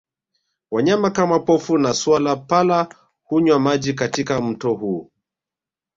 [0.71, 5.11] Wanyama kama pofu na swala pala hunywa maji katika mto huu